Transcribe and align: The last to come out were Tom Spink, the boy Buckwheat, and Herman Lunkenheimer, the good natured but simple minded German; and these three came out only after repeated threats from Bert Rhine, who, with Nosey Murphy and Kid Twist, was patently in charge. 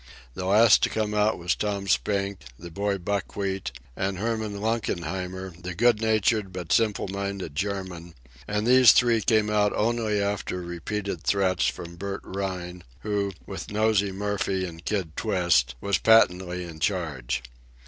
The 0.33 0.45
last 0.45 0.81
to 0.81 0.89
come 0.89 1.13
out 1.13 1.37
were 1.37 1.47
Tom 1.47 1.87
Spink, 1.87 2.39
the 2.57 2.71
boy 2.71 2.97
Buckwheat, 2.97 3.69
and 3.95 4.17
Herman 4.17 4.55
Lunkenheimer, 4.59 5.51
the 5.61 5.75
good 5.75 6.01
natured 6.01 6.51
but 6.51 6.71
simple 6.71 7.07
minded 7.07 7.53
German; 7.53 8.15
and 8.47 8.65
these 8.65 8.93
three 8.93 9.21
came 9.21 9.47
out 9.51 9.73
only 9.75 10.19
after 10.19 10.59
repeated 10.59 11.21
threats 11.21 11.67
from 11.67 11.97
Bert 11.97 12.21
Rhine, 12.23 12.83
who, 13.01 13.31
with 13.45 13.69
Nosey 13.71 14.11
Murphy 14.11 14.65
and 14.65 14.83
Kid 14.83 15.15
Twist, 15.15 15.75
was 15.79 15.99
patently 15.99 16.63
in 16.63 16.79
charge. 16.79 17.43